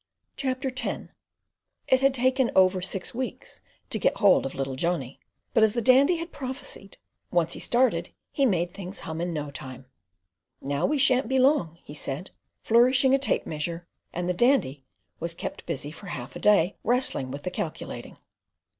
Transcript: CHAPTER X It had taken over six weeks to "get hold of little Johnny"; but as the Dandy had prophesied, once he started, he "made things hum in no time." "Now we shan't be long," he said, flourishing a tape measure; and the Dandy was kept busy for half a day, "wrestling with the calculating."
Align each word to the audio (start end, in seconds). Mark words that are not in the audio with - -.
CHAPTER 0.35 0.71
X 0.75 1.09
It 1.87 2.01
had 2.01 2.15
taken 2.15 2.49
over 2.55 2.81
six 2.81 3.13
weeks 3.13 3.61
to 3.91 3.99
"get 3.99 4.15
hold 4.17 4.47
of 4.47 4.55
little 4.55 4.75
Johnny"; 4.75 5.19
but 5.53 5.61
as 5.61 5.73
the 5.73 5.81
Dandy 5.83 6.15
had 6.17 6.31
prophesied, 6.31 6.97
once 7.29 7.53
he 7.53 7.59
started, 7.59 8.09
he 8.31 8.43
"made 8.47 8.71
things 8.71 9.01
hum 9.01 9.21
in 9.21 9.31
no 9.31 9.51
time." 9.51 9.85
"Now 10.59 10.87
we 10.87 10.97
shan't 10.97 11.27
be 11.29 11.37
long," 11.37 11.77
he 11.83 11.93
said, 11.93 12.31
flourishing 12.63 13.13
a 13.13 13.19
tape 13.19 13.45
measure; 13.45 13.85
and 14.11 14.27
the 14.27 14.33
Dandy 14.33 14.83
was 15.19 15.35
kept 15.35 15.67
busy 15.67 15.91
for 15.91 16.07
half 16.07 16.35
a 16.35 16.39
day, 16.39 16.77
"wrestling 16.83 17.29
with 17.29 17.43
the 17.43 17.51
calculating." 17.51 18.17